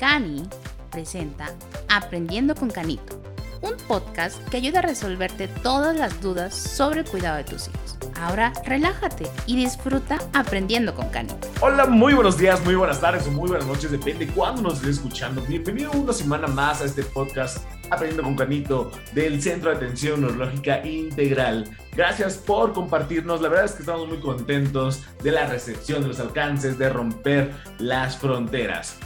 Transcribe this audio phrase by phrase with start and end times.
[0.00, 0.48] Cani
[0.90, 1.54] presenta
[1.90, 3.20] Aprendiendo con Canito,
[3.60, 7.98] un podcast que ayuda a resolverte todas las dudas sobre el cuidado de tus hijos.
[8.18, 11.46] Ahora relájate y disfruta aprendiendo con Canito.
[11.60, 14.76] Hola, muy buenos días, muy buenas tardes o muy buenas noches, depende de cuándo nos
[14.76, 15.42] estés escuchando.
[15.42, 17.58] Bienvenido una semana más a este podcast
[17.90, 21.68] Aprendiendo con Canito del Centro de Atención Neurológica Integral.
[21.94, 26.20] Gracias por compartirnos, la verdad es que estamos muy contentos de la recepción, de los
[26.20, 28.96] alcances, de romper las fronteras.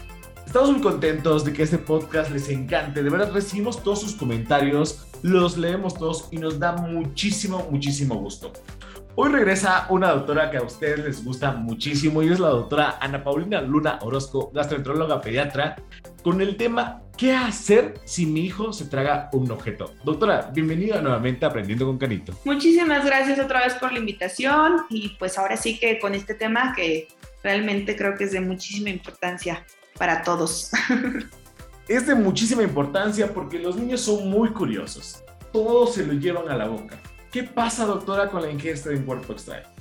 [0.46, 3.02] Estamos muy contentos de que este podcast les encante.
[3.02, 8.52] De verdad recibimos todos sus comentarios, los leemos todos y nos da muchísimo, muchísimo gusto.
[9.16, 13.22] Hoy regresa una doctora que a ustedes les gusta muchísimo y es la doctora Ana
[13.22, 15.76] Paulina Luna Orozco, gastroenteróloga pediatra,
[16.22, 19.94] con el tema ¿Qué hacer si mi hijo se traga un objeto?
[20.02, 22.36] Doctora, bienvenida nuevamente a Aprendiendo con Canito.
[22.44, 26.74] Muchísimas gracias otra vez por la invitación y pues ahora sí que con este tema
[26.74, 27.06] que
[27.44, 29.64] realmente creo que es de muchísima importancia
[29.98, 30.70] para todos.
[31.86, 35.22] Es de muchísima importancia porque los niños son muy curiosos.
[35.52, 36.98] Todos se lo llevan a la boca.
[37.30, 39.73] ¿Qué pasa, doctora, con la ingesta de un cuerpo extraño?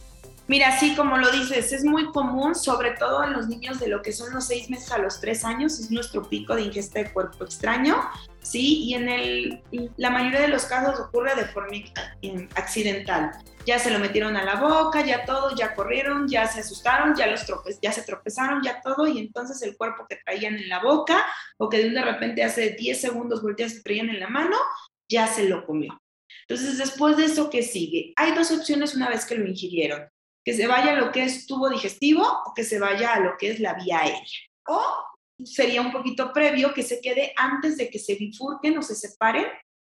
[0.46, 4.02] Mira, sí, como lo dices, es muy común, sobre todo en los niños de lo
[4.02, 7.14] que son los seis meses a los tres años, es nuestro pico de ingesta de
[7.14, 7.96] cuerpo extraño,
[8.42, 8.84] ¿sí?
[8.84, 9.64] Y en el,
[9.96, 11.78] la mayoría de los casos ocurre de forma
[12.56, 13.32] accidental.
[13.66, 17.28] Ya se lo metieron a la boca, ya todo, ya corrieron, ya se asustaron, ya,
[17.28, 20.84] los trope ya se tropezaron, ya todo, y entonces el cuerpo que traían en la
[20.84, 21.26] boca
[21.58, 24.58] o que de repente hace 10 segundos volteas se traían en la mano,
[25.08, 26.02] ya se lo comió.
[26.50, 28.12] Entonces, después de eso, ¿qué sigue?
[28.18, 30.13] Hay dos opciones una vez que lo ingirieron
[30.44, 33.38] que se vaya a lo que es tubo digestivo o que se vaya a lo
[33.38, 34.22] que es la vía aérea.
[34.68, 34.82] O
[35.44, 39.46] sería un poquito previo que se quede antes de que se bifurquen o se separen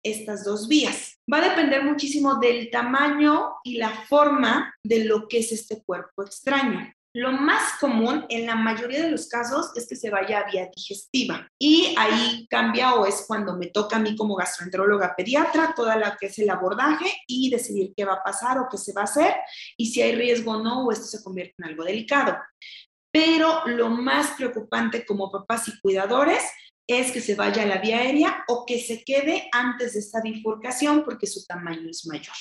[0.03, 1.19] estas dos vías.
[1.33, 6.23] Va a depender muchísimo del tamaño y la forma de lo que es este cuerpo
[6.23, 6.93] extraño.
[7.17, 10.69] Lo más común en la mayoría de los casos es que se vaya a vía
[10.77, 15.97] digestiva y ahí cambia o es cuando me toca a mí como gastroenteróloga pediatra toda
[15.97, 19.01] la que es el abordaje y decidir qué va a pasar o qué se va
[19.01, 19.35] a hacer
[19.79, 22.37] y si hay riesgo o no o esto se convierte en algo delicado.
[23.11, 26.43] Pero lo más preocupante como papás y cuidadores
[26.87, 30.21] es que se vaya a la vía aérea o que se quede antes de esta
[30.21, 32.37] bifurcación porque su tamaño es mayor.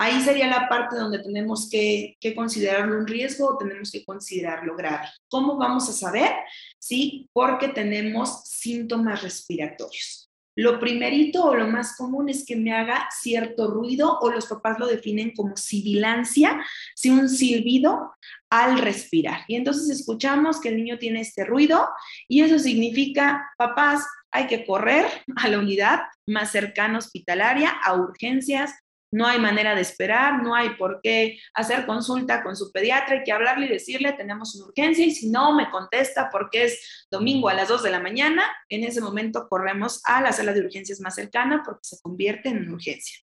[0.00, 5.08] Ahí sería la parte donde tenemos que, considerarlo un riesgo o tenemos que considerarlo grave.
[5.28, 6.30] ¿Cómo vamos a saber?
[6.78, 10.30] Sí, porque tenemos síntomas respiratorios.
[10.54, 14.78] Lo primerito o lo más común es que me haga cierto ruido o los papás
[14.78, 16.64] lo definen como sibilancia,
[16.94, 18.12] sí, un silbido
[18.50, 19.40] al respirar.
[19.48, 21.88] Y entonces escuchamos que el niño tiene este ruido
[22.28, 25.06] y eso significa, papás, hay que correr
[25.36, 28.72] a la unidad más cercana hospitalaria, a urgencias,
[29.10, 33.24] no hay manera de esperar, no hay por qué hacer consulta con su pediatra, hay
[33.24, 37.48] que hablarle y decirle, tenemos una urgencia y si no me contesta porque es domingo
[37.48, 41.00] a las 2 de la mañana, en ese momento corremos a la sala de urgencias
[41.00, 43.18] más cercana porque se convierte en urgencia.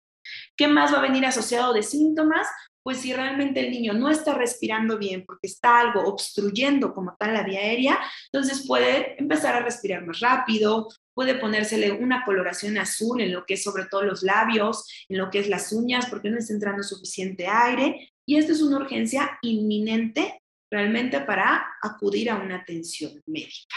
[0.56, 2.48] ¿Qué más va a venir asociado de síntomas?
[2.82, 7.34] Pues si realmente el niño no está respirando bien porque está algo obstruyendo como tal
[7.34, 7.98] la vía aérea,
[8.32, 13.54] entonces puede empezar a respirar más rápido, puede ponérsele una coloración azul en lo que
[13.54, 16.82] es sobre todo los labios, en lo que es las uñas, porque no está entrando
[16.82, 18.12] suficiente aire.
[18.26, 23.76] Y esto es una urgencia inminente realmente para acudir a una atención médica.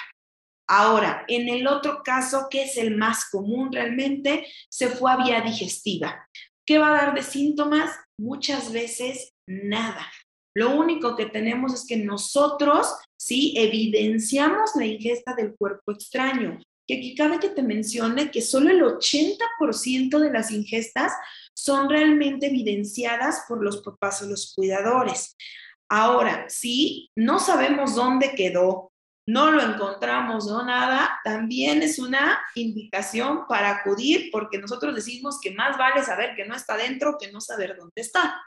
[0.68, 5.40] Ahora, en el otro caso, que es el más común realmente, se fue a vía
[5.40, 6.28] digestiva.
[6.66, 7.90] ¿Qué va a dar de síntomas?
[8.18, 10.12] Muchas veces nada.
[10.54, 16.98] Lo único que tenemos es que nosotros sí evidenciamos la ingesta del cuerpo extraño, que
[16.98, 21.14] aquí cabe que te mencione que solo el 80% de las ingestas
[21.54, 25.38] son realmente evidenciadas por los papás o los cuidadores.
[25.88, 28.92] Ahora, si no sabemos dónde quedó,
[29.28, 35.52] no lo encontramos o nada, también es una indicación para acudir porque nosotros decimos que
[35.52, 38.42] más vale saber que no está dentro que no saber dónde está.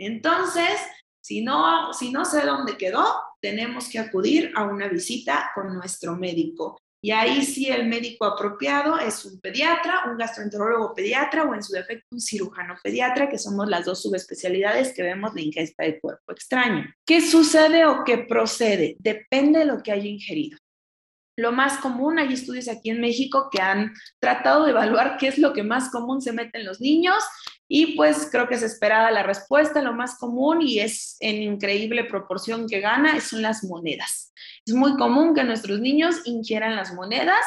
[0.00, 0.80] Entonces,
[1.22, 3.06] si no, si no sé dónde quedó,
[3.40, 6.76] tenemos que acudir a una visita con nuestro médico.
[7.00, 11.72] Y ahí sí el médico apropiado es un pediatra, un gastroenterólogo pediatra o en su
[11.72, 16.32] defecto un cirujano pediatra, que somos las dos subespecialidades que vemos de ingesta de cuerpo
[16.32, 16.92] extraño.
[17.06, 18.96] ¿Qué sucede o qué procede?
[18.98, 20.58] Depende de lo que haya ingerido.
[21.36, 25.38] Lo más común, hay estudios aquí en México que han tratado de evaluar qué es
[25.38, 27.22] lo que más común se mete en los niños
[27.68, 29.82] y pues creo que es esperada la respuesta.
[29.82, 34.32] Lo más común y es en increíble proporción que gana son las monedas.
[34.66, 37.44] Es muy común que nuestros niños ingieran las monedas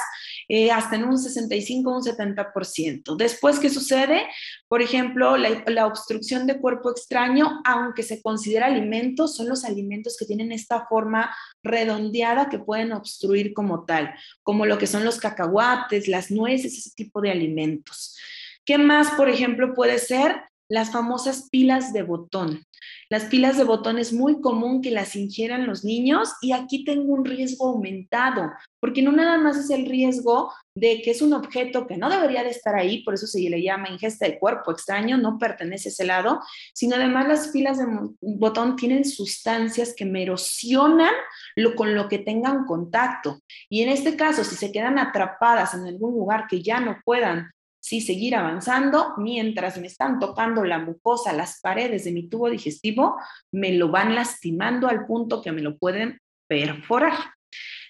[0.48, 3.16] eh, hasta en un 65, un 70%.
[3.16, 4.28] Después, ¿qué sucede?
[4.68, 10.18] Por ejemplo, la, la, obstrucción de cuerpo extraño, aunque se considera alimento, son los alimentos
[10.18, 11.34] que tienen esta forma
[11.64, 14.14] redondeada que pueden obstruir como tal,
[14.44, 18.18] como lo que son los cacahuates, las nueces, ese tipo de alimentos.
[18.66, 20.44] ¿Qué más, por ejemplo, puede ser?
[20.70, 22.64] Las famosas pilas de botón.
[23.10, 27.14] Las pilas de botón es muy común que las ingieran los niños y aquí tengo
[27.14, 28.50] un riesgo aumentado,
[28.80, 32.44] porque no nada más es el riesgo de que es un objeto que no debería
[32.44, 35.92] de estar ahí, por eso se le llama ingesta de cuerpo extraño, no pertenece a
[35.92, 36.40] ese lado,
[36.74, 37.86] sino además las pilas de
[38.22, 41.14] botón tienen sustancias que me erosionan
[41.58, 43.42] lo, con lo que tengan contacto.
[43.70, 47.52] Y en este caso, si se quedan atrapadas en algún lugar que ya no puedan
[47.82, 53.18] sí seguir avanzando mientras me están tocando la mucosa, las paredes de mi tubo digestivo,
[53.52, 57.18] me lo van lastimando al punto que me lo pueden perforar.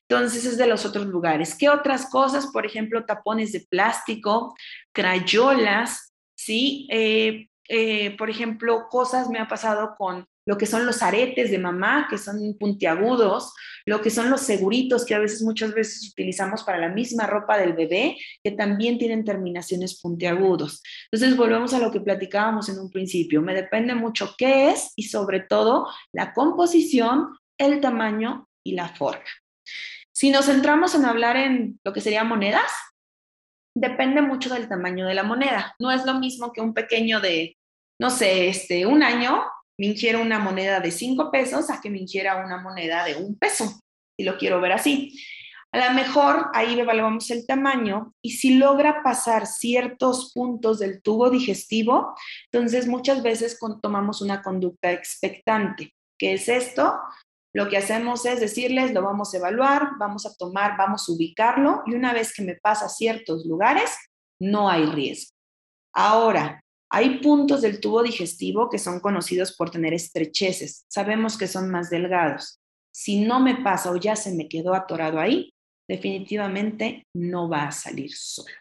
[0.08, 1.56] Entonces es de los otros lugares.
[1.56, 2.48] ¿Qué otras cosas?
[2.48, 4.56] Por ejemplo, tapones de plástico,
[4.94, 6.88] crayolas, ¿sí?
[6.90, 11.58] Eh, eh, por ejemplo, cosas me ha pasado con lo que son los aretes de
[11.58, 13.54] mamá, que son puntiagudos,
[13.86, 17.58] lo que son los seguritos que a veces, muchas veces utilizamos para la misma ropa
[17.58, 20.84] del bebé, que también tienen terminaciones puntiagudos.
[21.10, 23.42] Entonces, volvemos a lo que platicábamos en un principio.
[23.42, 29.24] Me depende mucho qué es y sobre todo la composición, el tamaño y la forma.
[30.12, 32.70] Si nos centramos en hablar en lo que serían monedas,
[33.74, 35.74] depende mucho del tamaño de la moneda.
[35.80, 37.58] No es lo mismo que un pequeño de,
[38.02, 39.44] no sé, este, un año
[39.78, 43.38] me ingiera una moneda de cinco pesos a que me ingiera una moneda de un
[43.38, 43.80] peso,
[44.18, 45.24] si lo quiero ver así.
[45.72, 51.30] A lo mejor ahí evaluamos el tamaño y si logra pasar ciertos puntos del tubo
[51.30, 52.16] digestivo,
[52.52, 55.94] entonces muchas veces tomamos una conducta expectante.
[56.18, 56.96] ¿Qué es esto?
[57.54, 61.84] Lo que hacemos es decirles, lo vamos a evaluar, vamos a tomar, vamos a ubicarlo
[61.86, 63.96] y una vez que me pasa a ciertos lugares,
[64.40, 65.36] no hay riesgo.
[65.94, 66.61] Ahora,
[66.94, 70.86] hay puntos del tubo digestivo que son conocidos por tener estrecheces.
[70.90, 72.60] Sabemos que son más delgados.
[72.94, 75.54] Si no me pasa o ya se me quedó atorado ahí,
[75.88, 78.54] definitivamente no va a salir solo.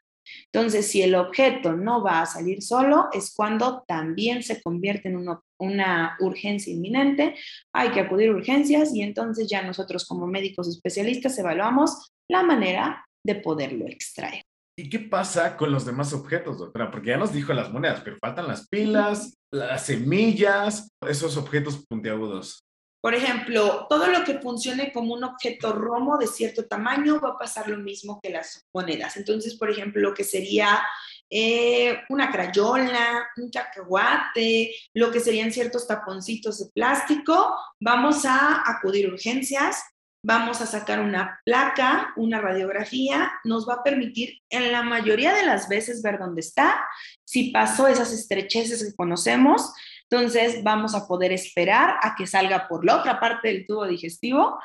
[0.52, 5.16] Entonces, si el objeto no va a salir solo, es cuando también se convierte en
[5.58, 7.34] una, urgencia inminente,
[7.74, 13.04] hay que acudir a urgencias y entonces ya nosotros como médicos especialistas evaluamos la manera
[13.26, 14.44] de poderlo extraer.
[14.80, 16.90] ¿Y qué pasa con los demás objetos, doctora?
[16.90, 22.64] Porque ya nos dijo las monedas, pero faltan las pilas, las semillas, esos objetos puntiagudos.
[23.02, 27.38] Por ejemplo, todo lo que funcione como un objeto romo de cierto tamaño va a
[27.38, 29.18] pasar lo mismo que las monedas.
[29.18, 30.80] Entonces, por ejemplo, lo que sería
[31.28, 39.10] eh, una crayola, un cacahuate, lo que serían ciertos taponcitos de plástico, vamos a acudir
[39.10, 39.82] a urgencias
[40.24, 45.46] vamos a sacar una placa, una radiografía, nos va a permitir en la mayoría de
[45.46, 46.84] las veces ver dónde está,
[47.26, 49.72] si pasó esas estrecheces que conocemos,
[50.10, 54.58] entonces vamos a poder esperar a que salga por la otra parte del tubo digestivo,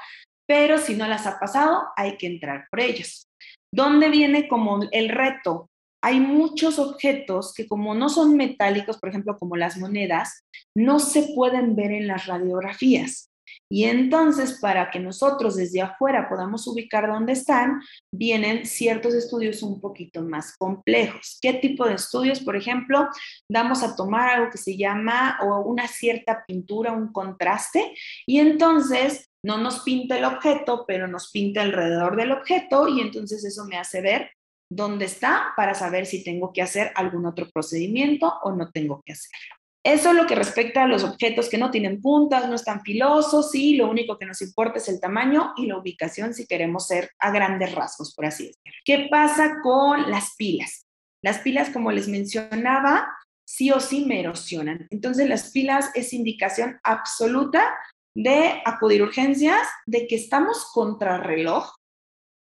[0.48, 3.28] pero si no las ha pasado, hay que entrar por ellos.
[3.74, 5.70] ¿Dónde viene como el reto?
[6.04, 10.44] Hay muchos objetos que como no son metálicos, por ejemplo, como las monedas,
[10.76, 13.30] no se pueden ver en las radiografías.
[13.70, 17.82] Y entonces, para que nosotros desde afuera podamos ubicar dónde están,
[18.12, 21.38] vienen ciertos estudios un poquito más complejos.
[21.42, 22.40] ¿Qué tipo de estudios?
[22.40, 23.08] Por ejemplo,
[23.50, 27.94] vamos a tomar algo que se llama o una cierta pintura, un contraste,
[28.26, 33.46] y entonces no nos pinta el objeto, pero nos pinta alrededor del objeto y entonces
[33.46, 34.32] eso me hace ver
[34.72, 39.14] dónde está para saber si tengo que hacer algún otro procedimiento o no tengo que
[39.14, 39.56] hacerlo.
[39.86, 43.54] Eso es lo que respecta a los objetos que no tienen puntas, no están filosos,
[43.54, 47.12] y lo único que nos importa es el tamaño y la ubicación si queremos ser
[47.20, 48.80] a grandes rasgos, por así decirlo.
[48.84, 50.88] ¿Qué pasa con las pilas?
[51.22, 53.08] Las pilas, como les mencionaba,
[53.48, 54.88] sí o sí me erosionan.
[54.90, 57.78] Entonces, las pilas es indicación absoluta
[58.16, 61.76] de acudir a urgencias, de que estamos contra reloj,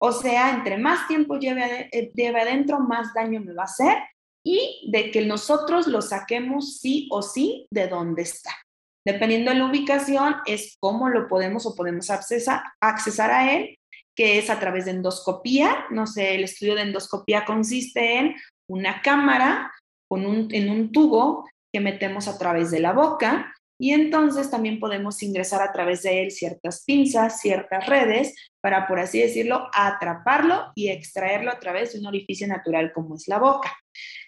[0.01, 3.97] o sea, entre más tiempo lleve, eh, lleve adentro, más daño me va a hacer
[4.45, 8.51] y de que nosotros lo saquemos sí o sí de donde está.
[9.03, 13.77] Dependiendo de la ubicación, es cómo lo podemos o podemos accesar, a él,
[14.15, 15.85] que es a través de endoscopía.
[15.89, 18.35] No sé, el estudio de endoscopía consiste en
[18.69, 19.71] una cámara
[20.07, 24.79] con un, en un tubo que metemos a través de la boca y entonces también
[24.79, 30.71] podemos ingresar a través de él ciertas pinzas, ciertas redes, para, por así decirlo, atraparlo
[30.75, 33.75] y extraerlo a través de un orificio natural como es la boca.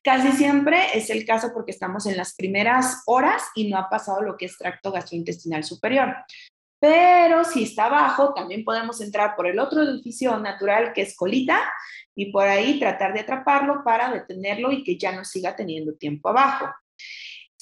[0.03, 4.21] Casi siempre es el caso porque estamos en las primeras horas y no ha pasado
[4.21, 6.13] lo que es tracto gastrointestinal superior.
[6.79, 11.59] Pero si está abajo, también podemos entrar por el otro edificio natural que es colita
[12.15, 16.29] y por ahí tratar de atraparlo para detenerlo y que ya no siga teniendo tiempo
[16.29, 16.67] abajo.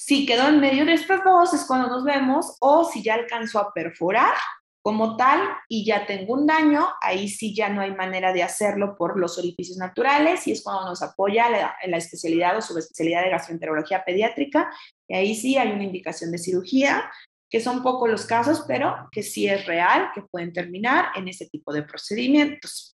[0.06, 3.58] Si quedó en medio de estas dos es cuando nos vemos o si ya alcanzó
[3.58, 4.34] a perforar
[4.80, 8.94] como tal y ya tengo un daño, ahí sí ya no hay manera de hacerlo
[8.96, 13.30] por los orificios naturales y es cuando nos apoya la, la especialidad o subespecialidad de
[13.30, 14.70] gastroenterología pediátrica
[15.08, 17.10] y ahí sí hay una indicación de cirugía,
[17.50, 21.48] que son pocos los casos, pero que sí es real, que pueden terminar en ese
[21.48, 22.96] tipo de procedimientos.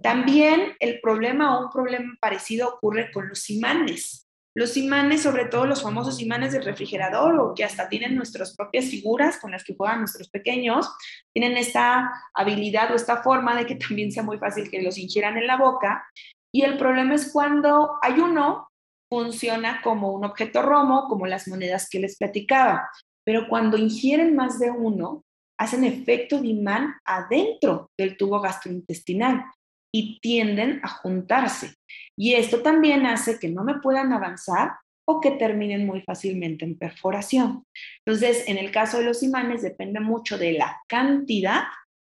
[0.00, 4.25] También el problema o un problema parecido ocurre con los imanes.
[4.56, 8.86] Los imanes, sobre todo los famosos imanes del refrigerador o que hasta tienen nuestras propias
[8.86, 10.88] figuras con las que juegan nuestros pequeños,
[11.34, 15.36] tienen esta habilidad o esta forma de que también sea muy fácil que los ingieran
[15.36, 16.08] en la boca.
[16.54, 18.70] Y el problema es cuando hay uno,
[19.10, 22.88] funciona como un objeto romo, como las monedas que les platicaba.
[23.26, 25.22] Pero cuando ingieren más de uno,
[25.58, 29.44] hacen efecto de imán adentro del tubo gastrointestinal
[29.92, 31.74] y tienden a juntarse.
[32.16, 34.72] Y esto también hace que no me puedan avanzar
[35.06, 37.64] o que terminen muy fácilmente en perforación.
[38.04, 41.62] Entonces, en el caso de los imanes depende mucho de la cantidad,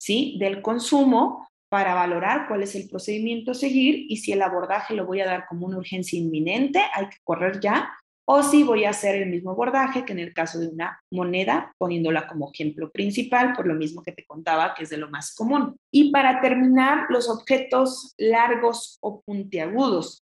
[0.00, 0.36] ¿sí?
[0.38, 5.04] Del consumo para valorar cuál es el procedimiento a seguir y si el abordaje lo
[5.04, 7.90] voy a dar como una urgencia inminente, hay que correr ya,
[8.28, 11.74] o si voy a hacer el mismo abordaje que en el caso de una moneda,
[11.78, 15.34] poniéndola como ejemplo principal, por lo mismo que te contaba, que es de lo más
[15.34, 15.76] común.
[15.92, 20.24] Y para terminar, los objetos largos o puntiagudos.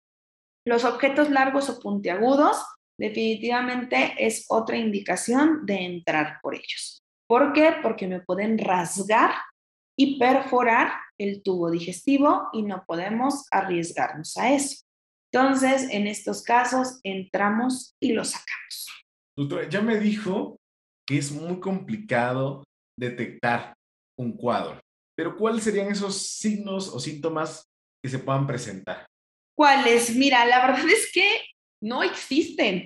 [0.65, 2.58] Los objetos largos o puntiagudos
[2.98, 7.03] definitivamente es otra indicación de entrar por ellos.
[7.27, 7.75] ¿Por qué?
[7.84, 9.32] Porque me pueden rasgar
[9.98, 14.86] y perforar el tubo digestivo y no podemos arriesgarnos a eso.
[15.31, 18.88] Entonces, en estos casos, entramos y lo sacamos.
[19.38, 20.57] Doctora, ya me dijo
[21.07, 22.63] que es muy complicado
[22.98, 23.74] detectar
[24.17, 24.79] un cuadro,
[25.15, 27.63] pero ¿cuáles serían esos signos o síntomas
[28.03, 29.05] que se puedan presentar?
[29.55, 30.15] ¿Cuáles?
[30.15, 31.43] Mira, la verdad es que
[31.81, 32.86] no existen.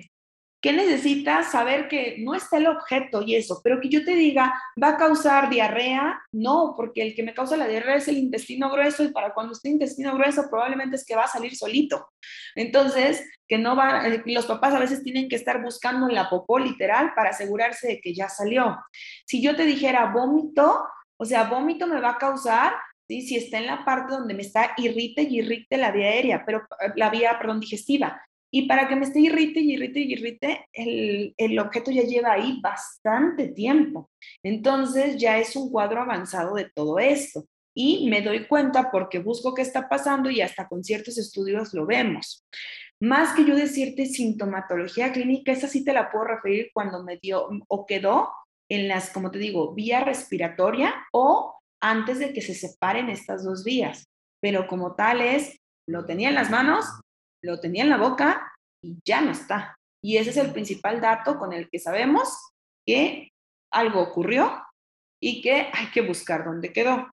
[0.64, 1.50] ¿Qué necesitas?
[1.50, 4.96] Saber que no está el objeto y eso, pero que yo te diga, ¿va a
[4.96, 6.22] causar diarrea?
[6.32, 9.52] No, porque el que me causa la diarrea es el intestino grueso y para cuando
[9.52, 12.08] esté intestino grueso probablemente es que va a salir solito.
[12.54, 16.30] Entonces, que no va, eh, los papás a veces tienen que estar buscando en la
[16.30, 18.78] popó literal para asegurarse de que ya salió.
[19.26, 20.82] Si yo te dijera vómito,
[21.18, 22.72] o sea, vómito me va a causar
[23.06, 23.20] ¿Sí?
[23.20, 26.60] si está en la parte donde me está irrite y irrite la vía aérea, pero
[26.80, 28.18] eh, la vía, perdón, digestiva.
[28.56, 32.34] Y para que me esté irrite y irrite y irrite, el, el, objeto ya lleva
[32.34, 34.12] ahí bastante tiempo.
[34.44, 37.48] Entonces ya es un cuadro avanzado de todo esto.
[37.74, 41.84] Y me doy cuenta porque busco qué está pasando y hasta con ciertos estudios lo
[41.84, 42.46] vemos.
[43.00, 47.48] Más que yo decirte sintomatología clínica, esa sí te la puedo referir cuando me dio
[47.66, 48.30] o quedó
[48.70, 53.64] en las, como te digo, vía respiratoria o antes de que se separen estas dos
[53.64, 54.06] vías.
[54.40, 55.58] Pero como tal es,
[55.88, 56.84] lo tenía en las manos,
[57.44, 59.76] lo tenía en la boca y ya no está.
[60.02, 62.36] Y ese es el principal dato con el que sabemos
[62.86, 63.30] que
[63.72, 64.62] algo ocurrió
[65.20, 67.10] y que hay que buscar dónde quedó.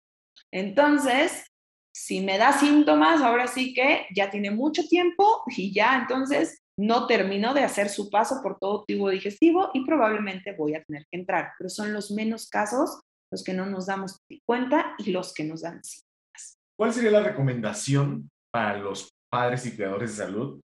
[0.51, 1.45] Entonces,
[1.93, 7.07] si me da síntomas, ahora sí que ya tiene mucho tiempo y ya entonces no
[7.07, 11.19] terminó de hacer su paso por todo tubo digestivo y probablemente voy a tener que
[11.19, 11.51] entrar.
[11.57, 12.99] Pero son los menos casos
[13.31, 16.59] los que no nos damos cuenta y los que nos dan síntomas.
[16.77, 20.61] ¿Cuál sería la recomendación para los padres y cuidadores de salud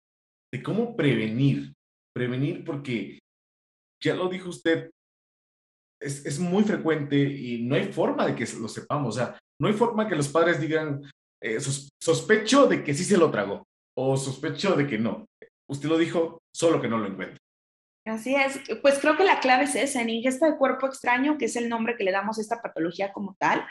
[0.53, 1.73] de cómo prevenir.
[2.15, 3.19] Prevenir porque,
[4.01, 4.89] ya lo dijo usted,
[6.01, 9.15] es, es, muy frecuente y no hay forma de que lo sepamos.
[9.15, 11.01] O sea, no hay forma que los padres digan,
[11.41, 11.59] eh,
[12.01, 13.65] sospecho de que sí se lo tragó
[13.97, 15.25] o sospecho de que no.
[15.69, 17.37] Usted lo dijo, solo que no lo encuentra.
[18.07, 21.45] Así es, pues creo que la clave es esa, en ingesta de cuerpo extraño, que
[21.45, 23.65] es el nombre que le damos a esta patología como tal,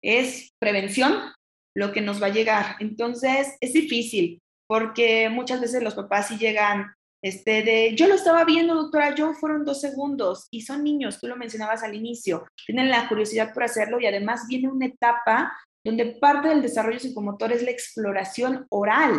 [0.00, 1.32] es prevención,
[1.74, 2.76] lo que nos va a llegar.
[2.80, 8.44] Entonces, es difícil porque muchas veces los papás sí llegan este de, yo lo estaba
[8.44, 12.88] viendo, doctora, yo fueron dos segundos y son niños, tú lo mencionabas al inicio, tienen
[12.88, 15.52] la curiosidad por hacerlo y además viene una etapa
[15.84, 19.12] donde parte del desarrollo psicomotor es la exploración oral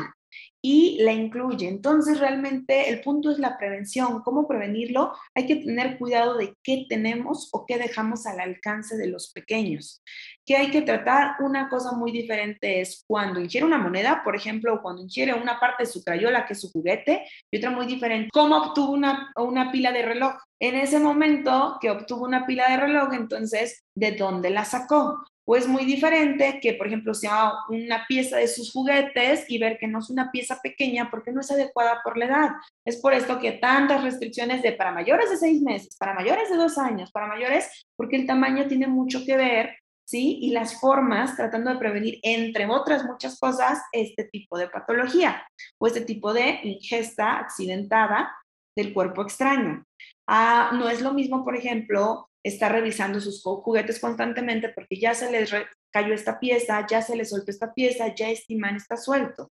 [0.61, 1.67] y la incluye.
[1.67, 4.21] Entonces, realmente el punto es la prevención.
[4.21, 5.13] ¿Cómo prevenirlo?
[5.33, 10.03] Hay que tener cuidado de qué tenemos o qué dejamos al alcance de los pequeños.
[10.45, 11.35] ¿Qué hay que tratar?
[11.39, 15.59] Una cosa muy diferente es cuando ingiere una moneda, por ejemplo, o cuando ingiere una
[15.59, 19.31] parte de su crayola, que es su juguete, y otra muy diferente, cómo obtuvo una,
[19.35, 20.33] una pila de reloj.
[20.59, 25.23] En ese momento que obtuvo una pila de reloj, entonces, ¿de dónde la sacó?
[25.51, 29.86] Pues muy diferente que, por ejemplo, sea una pieza de sus juguetes y ver que
[29.86, 32.50] no es una pieza pequeña porque no es adecuada por la edad.
[32.86, 36.55] Es por esto que tantas restricciones de para mayores de seis meses, para mayores de
[36.55, 40.39] dos años, para mayores, porque el tamaño tiene mucho que ver, ¿sí?
[40.41, 45.46] Y las formas tratando de prevenir, entre otras muchas cosas, este tipo de patología
[45.77, 48.34] o este tipo de ingesta accidentada
[48.74, 49.84] del cuerpo extraño.
[50.29, 55.31] Ah, no es lo mismo, por ejemplo, está revisando sus juguetes constantemente porque ya se
[55.31, 55.51] les
[55.91, 59.50] cayó esta pieza, ya se les soltó esta pieza, ya este imán está suelto.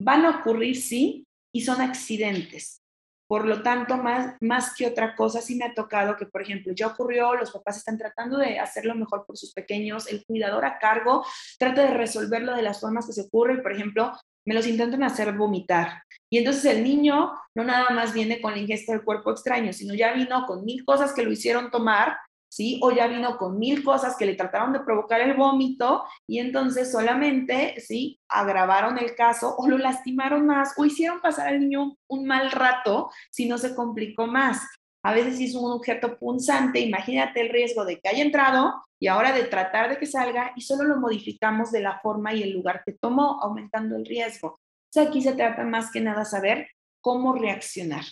[0.00, 2.80] Van a ocurrir, sí, y son accidentes.
[3.28, 6.72] Por lo tanto, más, más que otra cosa, sí me ha tocado que, por ejemplo,
[6.74, 10.78] ya ocurrió, los papás están tratando de hacerlo mejor por sus pequeños, el cuidador a
[10.78, 11.26] cargo
[11.58, 14.12] trata de resolverlo de las formas que se ocurren, por ejemplo,
[14.46, 16.02] me los intentan hacer vomitar.
[16.30, 19.92] Y entonces el niño no nada más viene con la ingesta del cuerpo extraño, sino
[19.92, 22.16] ya vino con mil cosas que lo hicieron tomar
[22.48, 22.80] ¿sí?
[22.82, 26.90] O ya vino con mil cosas que le trataron de provocar el vómito y entonces
[26.90, 28.20] solamente, ¿sí?
[28.28, 33.10] Agravaron el caso o lo lastimaron más o hicieron pasar al niño un, mal rato
[33.30, 34.66] si no se complicó más.
[35.02, 39.32] A veces es un objeto punzante, imagínate el riesgo de que haya entrado y ahora
[39.32, 42.82] de tratar de que salga y solo lo modificamos de la forma y el lugar
[42.84, 44.58] que tomó, aumentando el riesgo.
[44.96, 46.68] O aquí se trata más que nada saber
[47.00, 48.04] cómo reaccionar.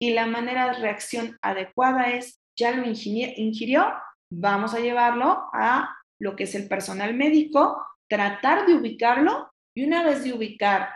[0.00, 3.86] Y la manera de reacción adecuada es ya lo ingirió,
[4.30, 10.02] vamos a llevarlo a lo que es el personal médico, tratar de ubicarlo y una
[10.02, 10.90] vez de ubicar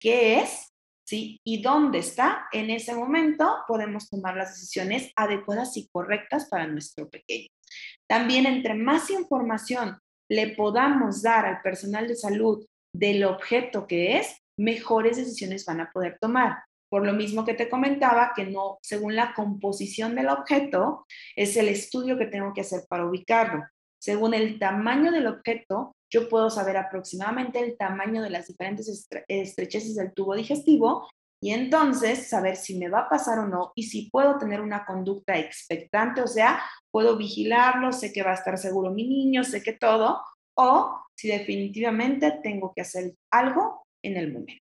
[0.00, 0.70] qué es,
[1.06, 1.40] ¿sí?
[1.44, 7.08] Y dónde está, en ese momento podemos tomar las decisiones adecuadas y correctas para nuestro
[7.08, 7.48] pequeño.
[8.06, 9.98] También entre más información
[10.30, 15.90] le podamos dar al personal de salud del objeto que es, mejores decisiones van a
[15.90, 16.58] poder tomar.
[16.88, 21.68] Por lo mismo que te comentaba, que no, según la composición del objeto, es el
[21.68, 23.64] estudio que tengo que hacer para ubicarlo.
[24.00, 29.94] Según el tamaño del objeto, yo puedo saber aproximadamente el tamaño de las diferentes estrecheces
[29.96, 31.08] del tubo digestivo
[31.40, 34.84] y entonces saber si me va a pasar o no y si puedo tener una
[34.84, 39.62] conducta expectante, o sea, puedo vigilarlo, sé que va a estar seguro mi niño, sé
[39.62, 40.20] que todo,
[40.56, 44.67] o si definitivamente tengo que hacer algo en el momento.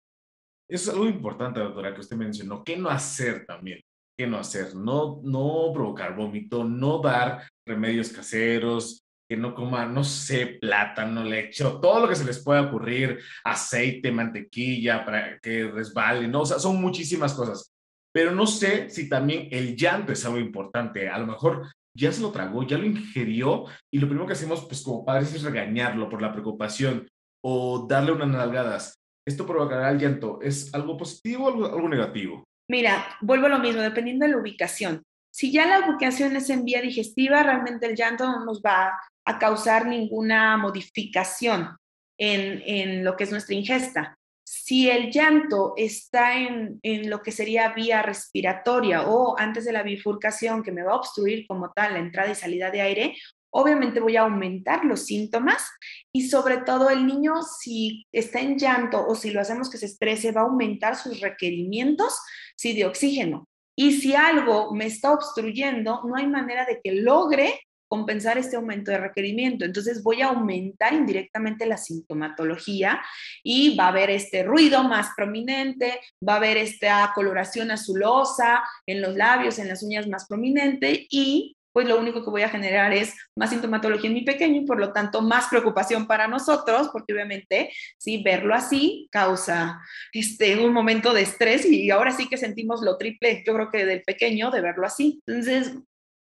[0.71, 2.63] Es algo importante, doctora, que usted mencionó.
[2.63, 3.81] ¿Qué no hacer también?
[4.17, 4.77] ¿Qué no hacer?
[4.77, 11.65] No, no provocar vómito, no dar remedios caseros, que no coman, no sé, plátano, leche,
[11.83, 16.43] todo lo que se les pueda ocurrir, aceite, mantequilla, para que resbale, ¿no?
[16.43, 17.73] O sea, son muchísimas cosas.
[18.13, 21.09] Pero no sé si también el llanto es algo importante.
[21.09, 24.65] A lo mejor ya se lo tragó, ya lo ingirió y lo primero que hacemos,
[24.67, 27.09] pues como padres, es regañarlo por la preocupación
[27.45, 30.41] o darle unas nalgadas esto provocará el llanto.
[30.43, 32.45] ¿Es algo positivo o algo, negativo?
[32.69, 35.03] Mira, vuelvo a lo mismo, dependiendo de la ubicación.
[35.33, 38.93] Si ya la ubicación es en vía digestiva, realmente el llanto no nos va
[39.25, 41.77] a causar ninguna modificación
[42.19, 44.17] en, en lo que es nuestra ingesta.
[44.45, 49.85] Si el llanto está en, en, lo que sería vía respiratoria o antes de la
[49.85, 53.17] bifurcación que me va a obstruir como tal la entrada y salida de aire,
[53.51, 55.69] obviamente voy a aumentar los síntomas
[56.13, 59.87] y sobre todo el niño si está en llanto o si lo hacemos que se
[59.87, 62.19] estrese va a aumentar sus requerimientos
[62.57, 63.47] sí, de oxígeno.
[63.77, 67.61] Y si algo me está obstruyendo, no hay manera de que logre
[67.91, 69.65] compensar este aumento de requerimiento.
[69.65, 73.01] Entonces voy a aumentar indirectamente la sintomatología
[73.43, 79.03] y va a haber este ruido más prominente, va a haber esta coloración azulosa en
[79.03, 82.93] los labios, en las uñas más prominente y pues lo único que voy a generar
[82.93, 87.13] es más sintomatología en mi pequeño y por lo tanto más preocupación para nosotros, porque
[87.13, 89.81] obviamente, sí, verlo así causa
[90.13, 93.85] este, un momento de estrés y ahora sí que sentimos lo triple, yo creo que
[93.85, 95.23] del pequeño, de verlo así.
[95.27, 95.75] Entonces,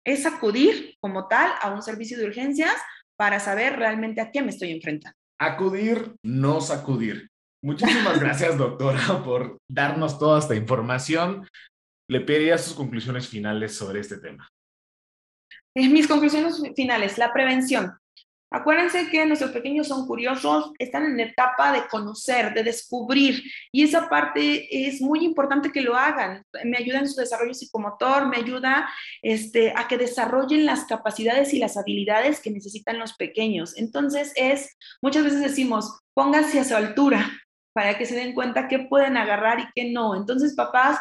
[0.06, 2.74] es acudir como tal a un servicio de urgencias
[3.18, 5.18] para saber realmente a qué me estoy enfrentando.
[5.40, 7.30] Acudir, no sacudir.
[7.62, 11.48] Muchísimas gracias, doctora, por darnos toda esta información.
[12.10, 14.48] Le pediría sus conclusiones finales sobre este tema.
[15.90, 17.94] Mis conclusiones finales, la prevención.
[18.52, 24.10] Acuérdense que nuestros pequeños son curiosos, están en etapa de conocer, de descubrir, y esa
[24.10, 26.44] parte es muy importante que lo hagan.
[26.66, 28.90] Me ayuda en su desarrollo psicomotor, me ayuda
[29.22, 33.78] este, a que desarrollen las capacidades y las habilidades que necesitan los pequeños.
[33.78, 37.30] Entonces es, muchas veces decimos, pónganse a su altura
[37.74, 40.16] para que se den cuenta qué pueden agarrar y qué no.
[40.16, 40.98] Entonces, papás,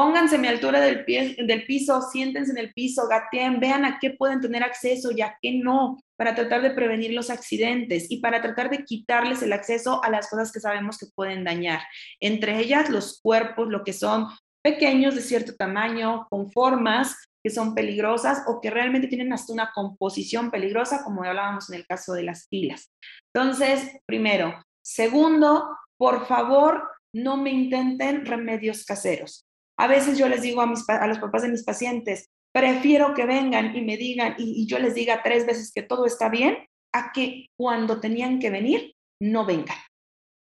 [0.00, 3.98] Pónganse a mi altura del, pie, del piso, siéntense en el piso, gateen, vean a
[3.98, 8.22] qué pueden tener acceso y a qué no, para tratar de prevenir los accidentes y
[8.22, 11.80] para tratar de quitarles el acceso a las cosas que sabemos que pueden dañar.
[12.18, 14.28] Entre ellas, los cuerpos, lo que son
[14.64, 19.70] pequeños de cierto tamaño, con formas que son peligrosas o que realmente tienen hasta una
[19.74, 22.90] composición peligrosa, como hablábamos en el caso de las pilas.
[23.34, 24.64] Entonces, primero.
[24.82, 29.44] Segundo, por favor, no me intenten remedios caseros.
[29.80, 33.74] A veces yo les digo a, mis, los papás de mis pacientes, prefiero que vengan
[33.74, 36.58] y me digan y, yo les diga tres veces que todo está bien
[36.92, 39.78] a que cuando tenían que venir no vengan.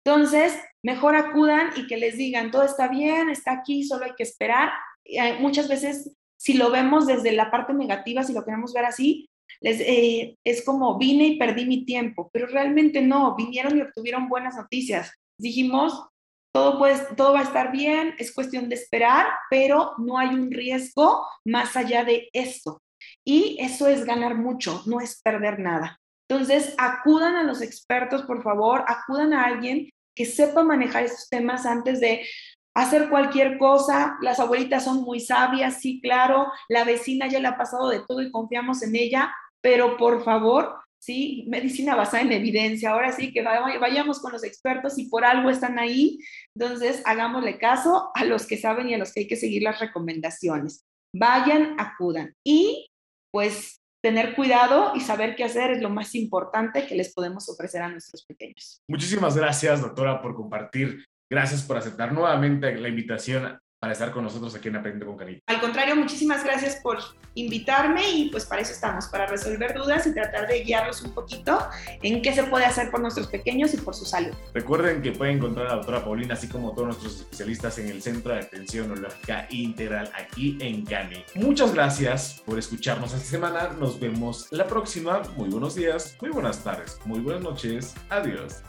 [0.06, 4.24] Entonces, mejor acudan y que les digan, todo está bien, está aquí, solo hay que
[4.24, 4.72] esperar.
[5.04, 9.28] Eh, muchas veces, si lo vemos desde la parte negativa, si lo queremos ver así,
[9.62, 14.56] eh, es como vine y perdí mi tiempo, pero realmente no, vinieron y obtuvieron buenas
[14.56, 15.12] noticias.
[15.38, 16.08] Dijimos,
[16.56, 16.80] todo,
[17.18, 21.76] todo va a estar bien, es cuestión de esperar, pero no hay un riesgo más
[21.76, 22.82] allá de esto.
[23.26, 26.00] Y eso es ganar mucho, no es perder nada.
[26.30, 31.66] Entonces, acudan a los expertos, por favor, acudan a alguien que sepa manejar estos temas
[31.66, 32.26] antes de
[32.74, 34.16] hacer cualquier cosa.
[34.22, 38.22] Las abuelitas son muy sabias, sí, claro, la vecina ya le ha pasado de todo
[38.22, 42.92] y confiamos en ella, pero por favor, sí, medicina basada en evidencia.
[42.92, 46.20] Ahora sí que vayamos con los expertos y por algo están ahí.
[46.56, 49.80] Entonces, hagámosle caso a los que saben y a los que hay que seguir las
[49.80, 50.84] recomendaciones.
[51.16, 52.34] Vayan, acudan.
[52.44, 52.88] Y
[53.32, 57.82] pues tener cuidado y saber qué hacer es lo más importante que les podemos ofrecer
[57.82, 58.82] a nuestros pequeños.
[58.90, 61.06] Muchísimas gracias, doctora, por compartir.
[61.32, 65.40] Gracias por aceptar nuevamente la invitación para estar con nosotros aquí en Aprende con Cariño.
[65.48, 66.98] Al contrario, muchísimas gracias por
[67.36, 71.60] invitarme y pues para eso estamos, para resolver dudas y tratar de guiarlos un poquito
[72.02, 74.34] en qué se puede hacer por nuestros pequeños y por su salud.
[74.54, 78.02] Recuerden que pueden encontrar a la doctora Paulina, así como todos nuestros especialistas en el
[78.02, 81.24] Centro de Atención Neurológica Integral aquí en Cani.
[81.36, 83.70] Muchas gracias por escucharnos esta semana.
[83.80, 85.22] Nos vemos la próxima.
[85.36, 87.94] Muy buenos días, muy buenas tardes, muy buenas noches.
[88.10, 88.62] Adiós.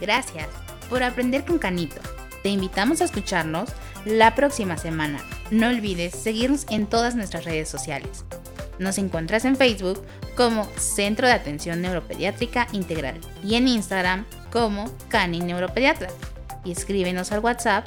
[0.00, 0.48] Gracias
[0.88, 2.00] por aprender con Canito.
[2.42, 3.70] Te invitamos a escucharnos
[4.04, 5.20] la próxima semana.
[5.50, 8.24] No olvides seguirnos en todas nuestras redes sociales.
[8.78, 10.02] Nos encuentras en Facebook
[10.36, 16.08] como Centro de Atención Neuropediátrica Integral y en Instagram como Cani Neuropediatra.
[16.64, 17.86] Y escríbenos al WhatsApp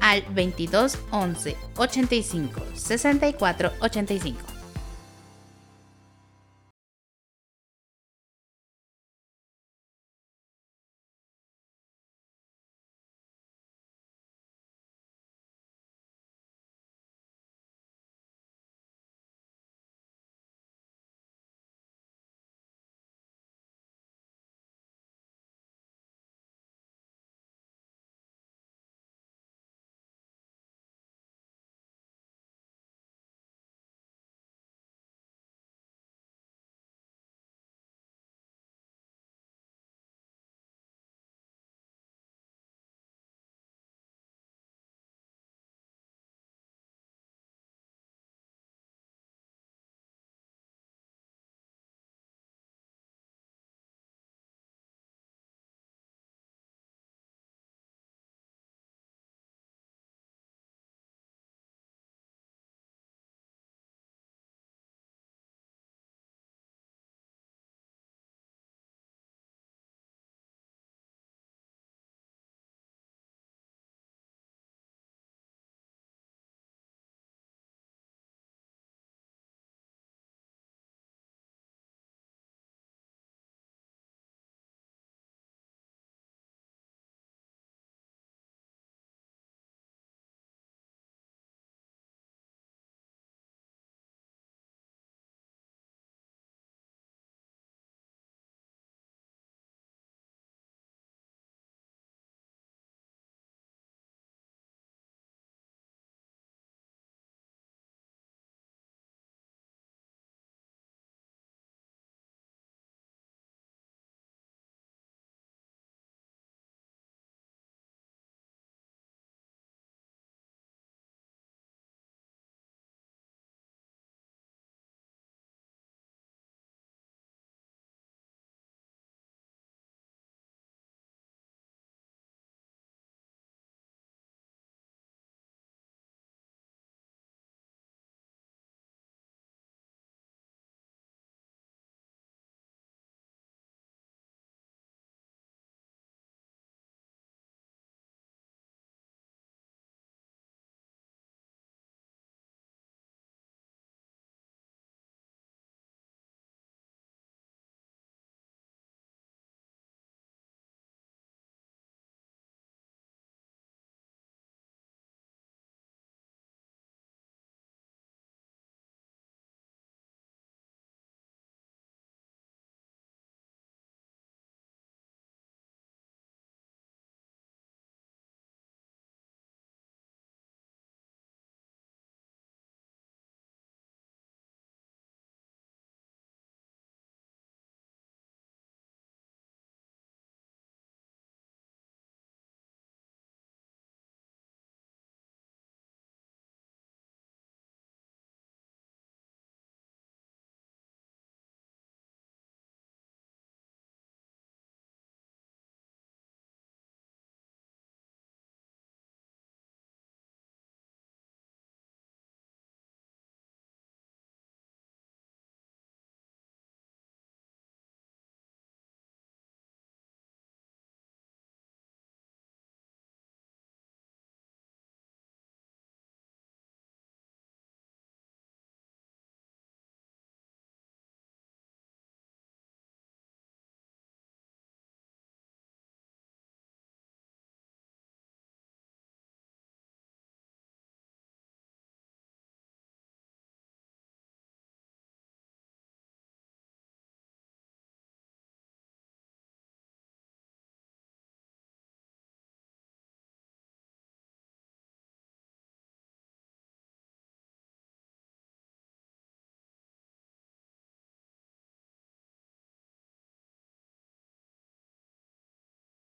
[0.00, 4.49] al 22 11 85 64 85.